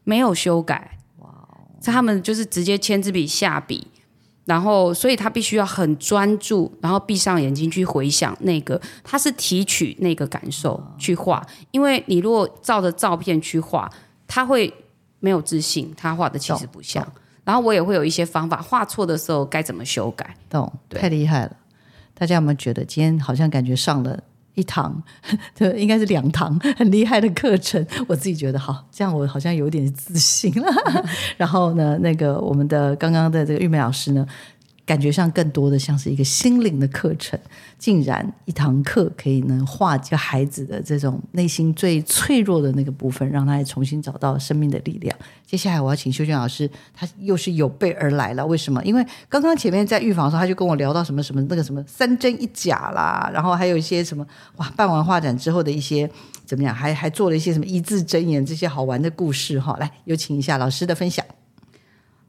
[0.03, 1.29] 没有修改，哇！
[1.83, 3.87] 他们就是直接签字笔下笔，
[4.45, 11.45] 然后所以他必须要很专注，然后闭上眼睛去回想那个，他是提取那个感受去画。
[11.71, 13.89] 因为你如果照着照片去画，
[14.27, 14.73] 他会
[15.19, 17.05] 没有自信，他画的其实不像。
[17.45, 20.35] 然后我也会有一些方法，画错的时候该怎么修改。
[20.49, 21.57] 懂，太厉害了！
[22.13, 24.23] 大家有没有觉得今天好像感觉上了？
[24.55, 25.01] 一堂，
[25.55, 27.85] 这，应该是两堂 很厉害的课程。
[28.07, 30.67] 我自己觉得好，这样我好像有点自信了。
[31.37, 34.25] 然后呢，那个我们的刚刚的这个玉梅老师呢？
[34.85, 37.39] 感觉上更多的像是一个心灵的课程，
[37.77, 45.17] 竟然一堂课可以能化解孩子的这种内心最脆弱的那个部分，让他重新找到生命的力量。
[45.45, 48.45] 接下来我要请修娟老师，他又是有备而来了。
[48.45, 48.83] 为什么？
[48.83, 54.25] 因为刚刚前面在预防的时候，他就跟我聊到什么什么那个什么三真一假啦，然后还有一些什么
[54.57, 56.09] 哇，办完画展之后的一些
[56.45, 59.77] 怎么样，还还做了一些什么一字真言这些好玩的故事哈。
[59.79, 61.23] 来，有请一下老师的分享。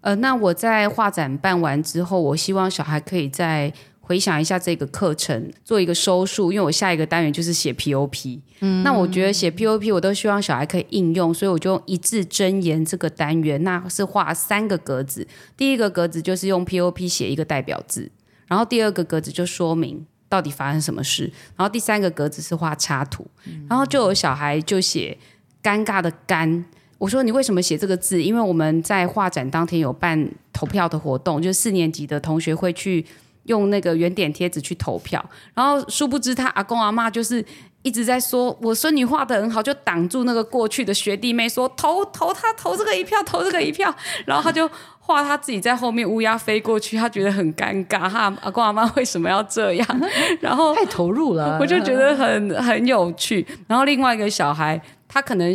[0.04, 8.38] 呃，那我在画展办完之后，我希望小孩可以再回想一下这个课程，做一个收束，因为我下一个单元就是写 POP。
[8.60, 15.26] 嗯，那我觉得写 POP 我都希望小孩可以应用，所以我就用一字真言这个单元，那是画三个格子。
[15.56, 18.12] 第一个格子就是用 POP 写一个代表字，
[18.46, 23.26] 然后第二个格子就说明到底发生什么事，然后第三个格子是画插图，
[23.70, 25.16] 然后就有小孩就写
[25.62, 26.64] 尴尬的尴。
[26.98, 28.22] 我说你为什么写这个字？
[28.22, 33.04] 因为我们在画展当天有办投票的活动，就是四年级的同学会去
[33.44, 35.22] 用那个圆点贴纸去投票，
[35.54, 37.44] 然后殊不知他阿公阿妈就是
[37.82, 49.86] 一直在说我孙女画的很好，就挡住那个过去的学弟妹说投投他投这个一票，投这个一票，然后他就画他自己在后面乌鸦飞过去，他觉得很尴尬，哈阿公阿妈为什么要这样？
[50.40, 53.46] 然后太投入了，我就觉得很很有趣。
[53.66, 55.54] 然后另外一个小孩，他可能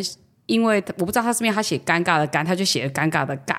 [0.50, 3.58] 因为我不知道他是不是他写尴尬的尴，他就写了尴尬的尬。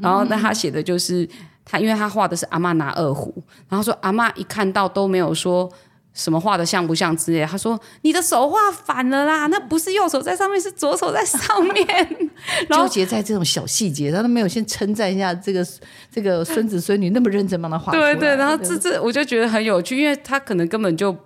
[0.00, 1.28] 然后那他写的就是
[1.64, 3.32] 他，因为他画的是阿妈拿二胡，
[3.68, 5.70] 然后说阿妈一看到都没有说
[6.14, 11.86] 什么画的像不像之类，他说你的手画反了啦，那不是右手在上面，是左手在上面。
[12.68, 15.64] 然后纠结在这种小细节，他都没有先称赞一下这个
[16.10, 17.92] 这个孙子孙女那么认真帮他画。
[17.92, 21.16] 对对，然后这这我就觉得很有趣，因为他可能根本就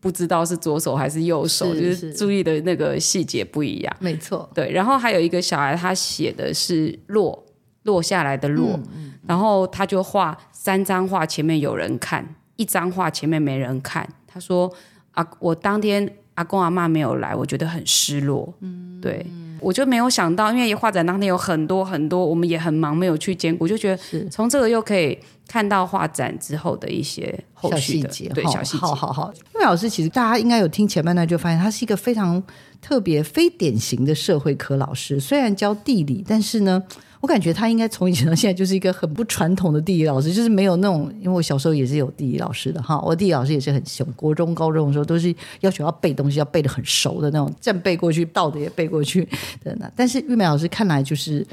[0.00, 3.96] 不知道是左手还是右手，是就是注意的那个细节不一样。
[4.00, 7.46] 没错，对，然后还有一个小孩，他写的是落
[7.82, 8.80] 落下来的落，
[9.26, 14.08] 然后他就画三张画，前面有人看，一张画前面没人看。
[14.26, 14.72] 他说
[15.12, 19.26] ：“啊，我当天阿公阿妈没有来，我觉得很失落。”嗯，对，
[19.60, 28.78] 我就没有想到，因为画展当天有很多很多，我们也很忙，没有去兼顾，就觉得从这个又可以看到画展之后的一些后小续的细节，对小细节。
[28.78, 32.42] 好好好，因为老师其实大家应该有听前半段就发现，他是一个非常
[32.80, 35.20] 特别、非典型的社会科老师。
[35.20, 36.82] 虽然教地理，但是呢，
[37.20, 49.28] 我感觉他应该从以前到现在就是一个很不传统的地理老师，就是没有那种，因为我小时候也是有地理老师的哈，我地理老师也是很凶，国中、高中的时候都是要求要背东西，要背得很熟的那种，正背过去，倒的也背过去
[49.62, 49.90] 的那。
[49.94, 51.46] 但是玉梅老师看来就是。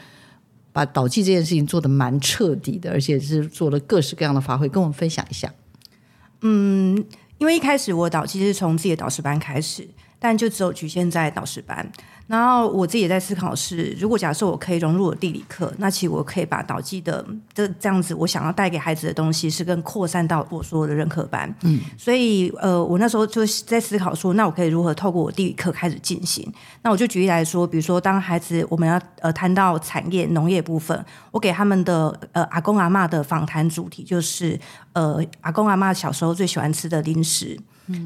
[0.74, 5.52] 把导记这件事情做得蛮彻底的，而且是做了各式各样的发挥，跟我们分享一下。
[6.42, 7.04] 嗯
[7.40, 9.88] 因为一开始我导其实是从自己的导师班开始，
[10.20, 11.90] 但就只有局限在导师班。
[12.28, 21.56] 然后我自己也在思考是，如果假设我可以融入我地理课，那其实我可以把导记的这这样子，我想要带给孩子的东西是更扩散到我所有的任课班。
[21.62, 26.46] 嗯，所以呃，我那时候就在思考说，那我可以如何透过我地理课开始进行？
[26.82, 34.60] 那我就举例来说，比如说当孩子我们要呃谈到产业农业部分，我给他们的呃阿公阿嬷的访谈主题就是
[34.92, 37.58] 呃阿公阿嬷小时候最喜欢吃的零食。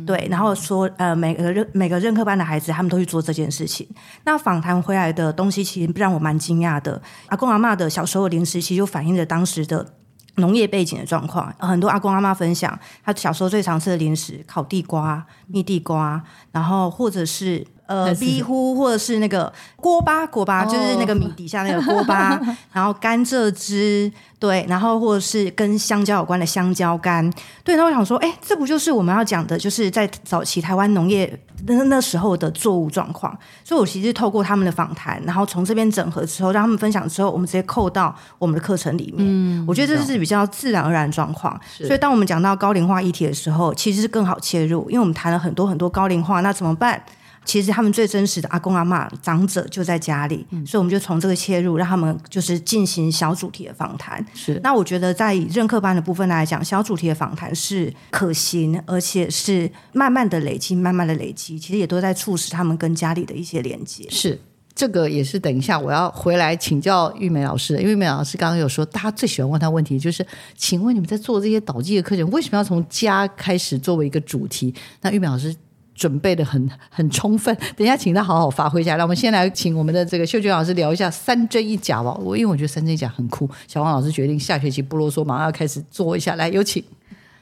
[0.06, 3.88] 对，然后说呃，每个任每个任课班的孩子，他们都去做这件事情。
[4.26, 7.02] 那访谈回来的东西，其实让我蛮惊讶的。
[7.28, 9.94] 阿公阿嬷的小时候零食，其实就反映着当时的
[10.36, 11.54] 农业背景的状况。
[11.60, 17.66] 很多阿公阿嬷分享，他小时候最常吃的零食，烤地瓜、蜜地瓜，然后或者是。
[17.92, 22.40] 呃，那 是逼呼或者是那个锅巴，锅巴、就是那个米底下那个锅巴，
[22.72, 27.30] 然后甘蔗汁，对，然后或者是跟香蕉有关的香蕉干，
[27.64, 27.76] 对。
[27.76, 33.38] 那我想说，哎，这不就是我们要讲的，就是在早期台湾农业那那时候的作物状况。
[33.64, 39.20] 所以我其实透过他们的访谈，然后从这边整合之后，让他们分享之后，我们直接扣到我们的课程里面。
[39.20, 41.60] 嗯，我觉得这是比较自然而然的状况。
[41.78, 47.02] 所以当我们讲到高龄化议题的时候，其实是更好切入，因为我们谈了很多很多高龄化，那怎么办？
[47.44, 54.24] 其实他们最真实的阿公阿嬷长者就在家里，所以我们就从这个切入，让他们就是进行小主题的访谈。
[54.34, 64.08] 是那我觉得在以任课班的部分来讲，小主题的访谈是可行，而且是慢慢的累积，慢慢的累积，其实也都在促使他们跟家里的一些连接。
[64.12, 64.40] 是，
[64.76, 70.24] 这个也是等一下我要回来请教玉梅老师的，因为玉梅老师刚刚有说，大家最喜欢问他问题就是，
[70.56, 74.74] 请问你们在做这些导记的课程，为什么要从家开始作为一个主题？
[75.02, 75.56] 那玉梅老师。
[76.02, 78.96] 准备的很很充分， 等一下请他好好发挥一下。
[78.96, 82.12] 那我们先来请我们的这个秀娟老师聊一下三真一假吧。
[82.16, 86.34] 我因为我觉得三真一假很酷，小王老师决定下学期不啰嗦，马上要开始做一下。
[86.34, 86.84] 来，有请。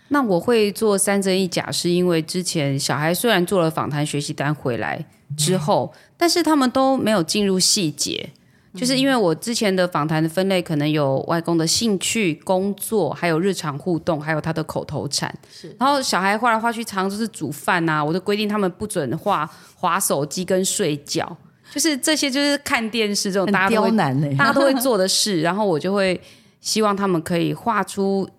[0.10, 5.06] 那我会做三真一假，是因为之前小孩虽然做了访谈学习单回来
[5.38, 8.30] 之后，但是他们都没有进入细节。
[8.76, 15.34] 就是因为我之前的访谈的分类可能有外公的兴趣、工作，还有日常互动，还有他的口头禅。
[15.52, 21.38] 是，然后小孩画来画去，常常就是煮饭呐、我就规定他们不准画划手机跟睡觉，
[21.72, 26.20] 就是这些就是看电视这种大家都难呢、大家都会做的事， 然后我就会
[26.62, 28.30] 希望他们可以画出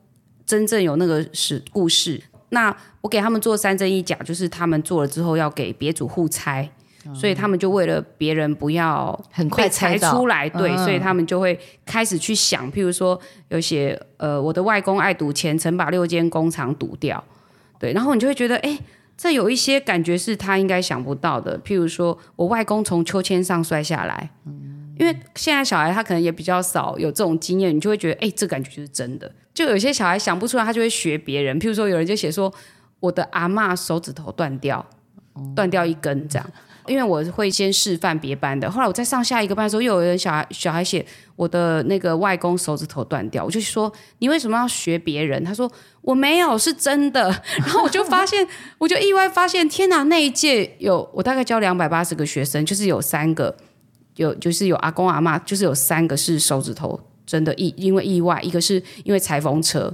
[0.46, 2.22] 真正有那个史故事。
[2.50, 6.70] 那我给他们做三真一假，就是他们做了之后要给别组互猜。
[7.14, 17.22] 所以他们就为了别人不要很快被猜出来，对，嗯所以他们就会开始去想，譬如说有写呃，我的外公爱赌钱，曾把六间工厂赌掉，
[17.78, 18.78] 对，然后你就会觉得，哎，
[19.16, 24.30] 这有一些感觉是他应该想不到的，譬如说我外公从秋千上摔下来，
[24.98, 29.30] 因为现在小孩他可能也比较少有这种经验，你就会觉得，哎，这感觉就是真的。
[29.52, 32.52] 就有些小孩想不出来，他就会学别人，譬如说有人就写说
[33.00, 34.84] 我的阿嬷手指头断掉，
[35.56, 36.50] 断掉一根这样。
[36.86, 41.04] 因为我会先示范别班的，后来我在上下一个班的时候，又有人小孩小孩写
[41.36, 45.42] 我的那个外公手指头断掉，我就说你为什么要学别人？
[45.44, 45.70] 他说
[46.02, 47.24] 我没有，是真的。
[47.58, 48.46] 然后我就发现，
[48.78, 50.02] 我就意外发现，天哪！
[50.04, 53.56] 那一届有我大概教两百八十个学生，就是有三个
[54.16, 59.92] 有，就是有阿公阿妈，就是有三个是手指头真的意因为意外，一个是因为裁缝车。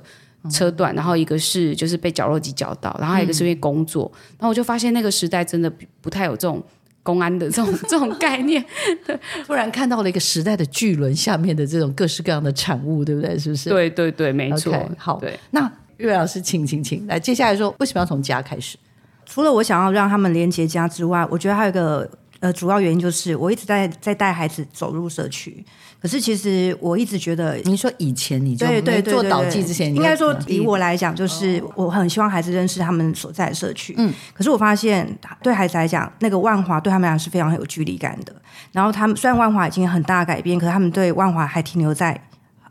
[0.48, 4.08] 车断，然后一个是就是被绞肉机绞到，然后还有一个是因为工作，
[4.38, 5.68] 然后我就发现那个时代真的
[6.00, 6.62] 不太有这种
[7.06, 8.62] 公安的这种这种概念，
[9.46, 13.38] 突然看到了一个时代的巨轮下面的这种各式各样的产物，对不对？
[13.38, 13.70] 是不是？
[13.70, 14.74] 对对对，没错。
[14.98, 15.38] 好，对。
[15.52, 18.76] 那岳老师，请请请来，接下来说为什么要从家开始？
[19.24, 22.08] 除了我想要让他们连接家之外，我觉得还有一个
[22.40, 25.64] 呃主要原因就是我一直在在带孩子走入社区。
[25.98, 33.94] 可是其实我一直觉得，你说以前你对对做导记之前，应该说以我来讲，就是我很希望孩子认识他们所在的社区。
[33.96, 35.08] 嗯，可是我发现
[35.42, 38.32] 对孩子来讲，那个万华对他们来讲是非常有距离感的。
[38.70, 42.20] 然后他们虽然万华已经很大改变，可是他们对万华还停留在。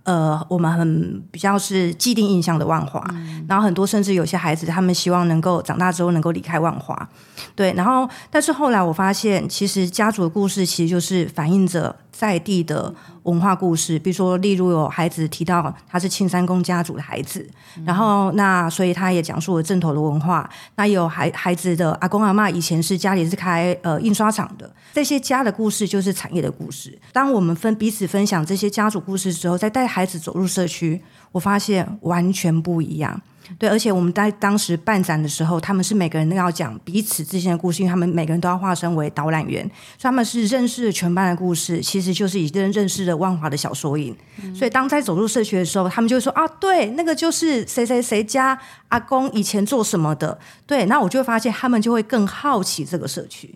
[0.05, 3.03] 呃，我们很比较是既定印象的万华，
[3.47, 7.09] 然后很多甚至有些孩子，他们希望能够长大之后能够离开万华，
[7.55, 7.73] 对。
[7.73, 12.93] 然后，但是后来我发现，其实家族的故事其实就是反映着在地的
[13.23, 13.97] 文化故事。
[13.97, 17.47] 比如说，例如有孩子提到他是青山公家族的孩子，
[17.85, 20.47] 然后那所以他也讲述了镇头的文化。
[20.75, 26.97] 那有孩孩子的阿公阿妈以前是家里是开呃印刷厂的，这些家的故事就是产业的故事。
[27.11, 29.85] 当我们分彼此分享这些家族故事之后，再带。
[29.85, 31.01] 孩子走入社区，
[31.31, 33.21] 我发现完全不一样。
[33.57, 39.63] 对，而且我们在当时办展的时候，他们是每个人都要讲彼此之间的故事，因为他们每个人都要化身为导览员，
[39.97, 44.15] 所以他们是认识了全班的故事，其实就是已经认识了万华的小缩影。
[44.53, 48.57] 所以当在走入社区的时候，他们就会说啊，对，那个就是谁谁谁家
[48.89, 50.37] 阿公以前做什么的。
[50.65, 53.53] 对，那我就会发现他们就会更好奇这个社区。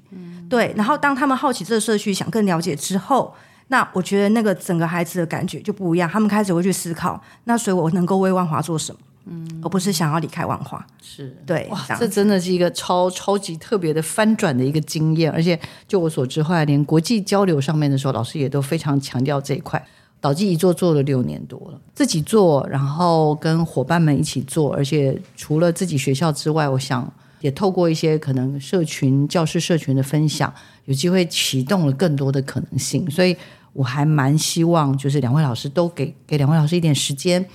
[0.49, 3.33] 对，然后当他们好奇这个社区，想更了解之后。
[3.71, 8.99] 那我觉得那个整个孩子的感觉就不一样，他们开始会去思考，那所以我能够为万华做什么，
[9.29, 19.81] 嗯，而不是想要离开万华，是对，哇，这真的是一个超超级特别的翻转的一个经验，而且就我所知，后来连国际交流上面的时候，老师也都非常强调这一块。
[20.19, 27.09] 导记一做做了六年多了，自己做，然后跟伙伴们一起做，而且除了自己学校之外，我想
[27.41, 30.53] 也透过一些可能社群教师社群的分享，
[30.85, 33.37] 有机会启动了更多的可能性，所以。
[33.71, 37.45] 我还蛮希望，就是两位老师都给给两位老师一点时间，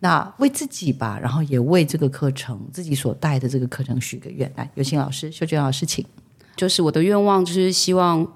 [0.00, 4.50] 那为自己吧，然后也为这个课程自己所带的这个课程许个愿。
[4.56, 6.04] 来，有请老师，秀娟老师，请。
[6.56, 8.26] 就是我的愿望，就是希望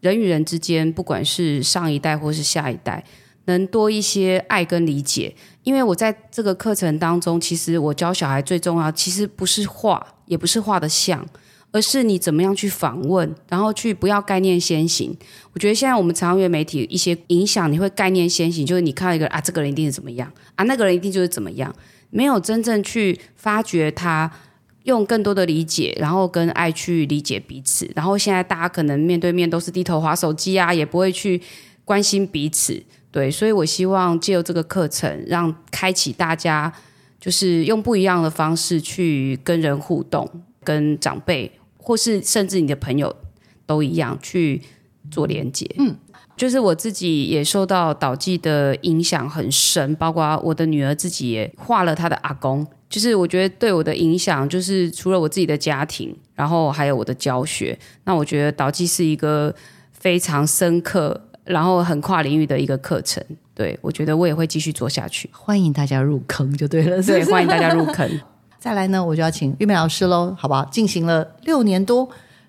[0.00, 3.04] 人与人之间，不管是上一代或是下一代，
[3.44, 5.34] 能多一些爱跟理解。
[5.62, 11.26] 因为我在这个课程当中，其实我教小孩最重要，其实不是画，也不是画的像。
[11.72, 15.16] 而是你怎么样去访问，然后去不要概念先行。
[15.52, 21.74] 我觉得现在我们常用媒体一些影响，你会概念先行，就是你看到一个啊，这个人一定是怎么样啊，那个人一定就是怎么样，
[22.10, 24.30] 没有真正去发掘他，
[24.84, 27.88] 用更多的理解，然后跟爱去理解彼此。
[27.94, 31.40] 然后现在大家可能面对面都是低头划手机啊，也不会去
[31.84, 32.82] 关心彼此。
[33.12, 36.72] 对，所以我希望借由这个课程，让开启大家
[37.20, 40.28] 就是用不一样的方式去跟人互动，
[40.64, 41.50] 跟长辈。
[41.80, 43.14] 或是甚至你的朋友
[43.66, 44.62] 都一样去
[45.10, 45.96] 做连接，嗯，
[46.36, 59.54] 就是我自己也受到导记的影响很深，包括我的女儿自己也画了她的阿公，就是我觉得对我的影响，就是除了我自己的家庭，然后还有我的教学，那我觉得导记是一个
[59.92, 63.24] 非常深刻，然后很跨领域的一个课程，
[63.54, 68.08] 对我觉得我也会继续做下去，欢迎大家入坑就对了，对，欢迎大家入坑。
[68.60, 70.62] 再来呢，我就要请玉梅老师喽，好不好？
[70.66, 72.06] 进行了六年多，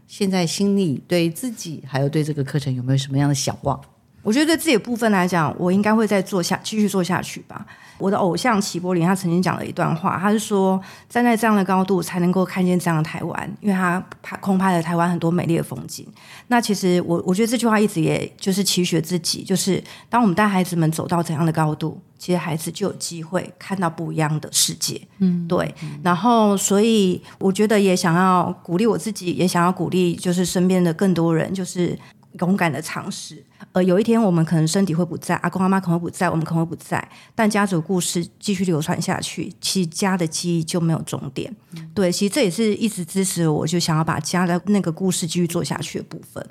[0.08, 3.80] 现在心里对自己还有对这个课程有没有什么样的想望？
[4.24, 7.66] 我觉得对自己的部分来讲，我应该会再做下，继续做下去吧。
[7.98, 16.08] 我的偶像齐柏林，他曾经讲了一段话，他是说站在这样的高度才能够看见这样的台湾，因为他拍空拍了台湾很多美丽的风景。
[16.48, 25.00] 那其实我我觉得这句话一直也就是期许自己，就是当我们带孩子们走到怎样的高度，其实孩子就有机会看到不一样的世界。
[25.20, 25.74] 嗯，对。
[26.04, 31.98] 然后所以我觉得也想要鼓励我自己，也想要鼓励就是身边的更多人，就是。
[32.40, 33.44] 勇敢的尝试，
[33.74, 41.54] 呃，有一天我们可能身体会不在，阿公阿妈可能会不在，我们可能会不在，但家族故事继续流传下去，其实家的记忆就没有终点。
[41.94, 46.46] 对，其实这也是一直支持我，就想要把家的那个故事继续做下去的部分。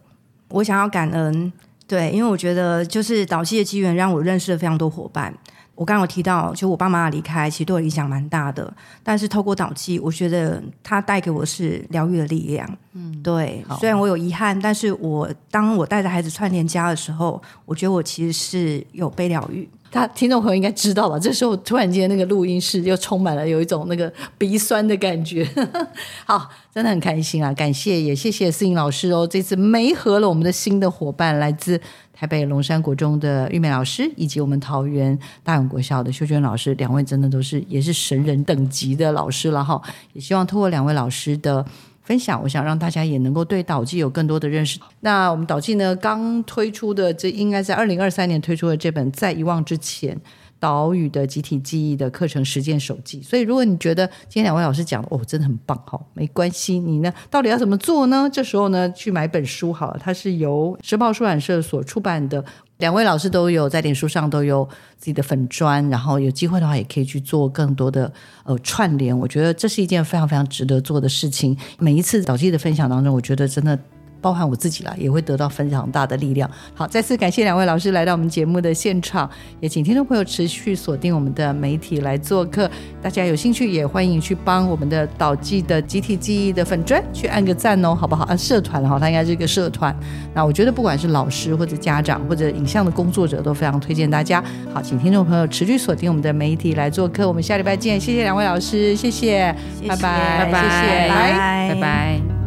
[0.48, 1.52] 我想要感恩
[1.86, 5.36] 对，因为我觉得就是导戏的机缘让我认识了非常多伙伴。
[5.80, 8.70] 我刚刚有提到，就我爸妈离开，其实对我影响蛮大的。
[9.02, 12.68] 但是透过导记，我觉得它带给我是疗愈的力量。
[12.92, 13.64] 嗯，对。
[13.78, 19.66] 虽然我有遗憾，但是我当我带着孩子串联家的时候，我觉得我其实是有被疗愈。
[19.90, 21.18] 他听众朋友应该知道吧？
[21.18, 25.48] 这时候突然间那个录音室又充满了有一种那个鼻酸的感觉。
[26.24, 27.52] 好，真的很开心啊！
[27.54, 31.80] 感谢也谢谢思颖老师哦，这次没合了我们的新的伙伴来自。
[32.12, 39.80] 台北龙山国中的玉美老师，以及我们桃园大勇国校的秀娟老师，两位真的都是也是神人等级的老师了哈。
[40.12, 41.64] 也希望通过两位老师的
[42.02, 44.78] 分享，我想让大家也能够对导记有更多的认识。
[45.00, 50.14] 那我们导记呢，刚推出的这应该在二零二三年推出的这本《在遗忘之前》。
[50.60, 58.28] 岛屿的集体记忆的课程实践手记，所以如果你觉得今天两位老师讲的哦真的很棒哈，没关系，你呢到底要怎么做呢？
[58.30, 62.44] 这时候呢去买本书好了，它是由时报出版社所出版的，
[62.80, 64.68] 两位老师都有在脸书上都有
[64.98, 68.12] 自己的粉砖，然后有机会的话也可以去做更多的
[68.44, 71.56] 呃串联，我觉得这是一件非常非常值得做的事情。
[71.78, 73.78] 每一次早期的分享当中，我觉得真的。
[74.20, 76.50] 包含我自己啦，也会得到非常大的力量。
[76.74, 79.28] 好，再次感谢两位老师来到我们节目的现场，
[79.60, 82.70] 也请听众朋友持续锁定我们的媒体来做客。
[83.02, 88.24] 大家有兴趣也欢迎去帮我们的导记的集体记忆的粉砖去按个赞哦，好不好？
[88.24, 89.94] 按，社团哈，它应该是一个社团。
[90.34, 94.42] 那我觉得不管是老师或者家长或者影像的工作者，都非常推荐大家。
[94.72, 97.26] 好，请听众朋友持续锁定我们的媒体来做客。
[97.26, 99.54] 我们下礼拜见，谢谢两位老师，谢谢，
[99.88, 102.39] 拜拜，拜拜，谢谢，拜拜。